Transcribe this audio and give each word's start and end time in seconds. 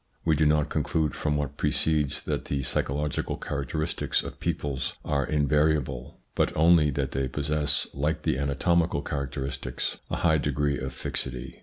We 0.25 0.35
do 0.35 0.47
not 0.47 0.69
conclude 0.69 1.13
from 1.13 1.37
what 1.37 1.57
precedes 1.57 2.23
that 2.23 2.45
the 2.45 2.63
psychological 2.63 3.37
characteristics 3.37 4.23
of 4.23 4.39
peoples 4.39 4.95
are 5.05 5.27
invariable, 5.27 6.19
but 6.33 6.51
only 6.57 6.89
that 6.89 7.11
they 7.11 7.27
possess, 7.27 7.85
like 7.93 8.23
the 8.23 8.39
anatomical 8.39 9.03
characteristics, 9.03 9.99
a 10.09 10.15
high 10.15 10.39
degree 10.39 10.79
of 10.79 10.91
fixity. 10.91 11.59